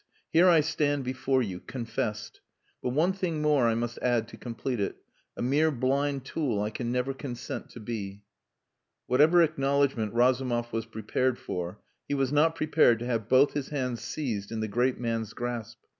Here 0.33 0.49
I 0.49 0.61
stand 0.61 1.03
before 1.03 1.43
you 1.43 1.59
confessed! 1.59 2.41
But 2.81 2.89
one 2.89 3.13
thing 3.13 3.39
more 3.39 3.67
I 3.67 3.75
must 3.75 3.99
add 3.99 4.27
to 4.29 4.35
complete 4.37 4.79
it: 4.79 4.95
a 5.37 5.43
mere 5.43 5.69
blind 5.69 6.25
tool 6.25 6.59
I 6.59 6.71
can 6.71 6.91
never 6.91 7.13
consent 7.13 7.69
to 7.69 7.79
be." 7.79 8.23
Whatever 9.05 9.43
acknowledgment 9.43 10.15
Razumov 10.15 10.73
was 10.73 10.87
prepared 10.87 11.37
for, 11.37 11.81
he 12.07 12.15
was 12.15 12.31
not 12.33 12.55
prepared 12.55 12.97
to 12.97 13.05
have 13.05 13.29
both 13.29 13.53
his 13.53 13.69
hands 13.69 14.01
seized 14.01 14.51
in 14.51 14.59
the 14.59 14.67
great 14.67 14.97
man's 14.99 15.33
grasp. 15.33 15.77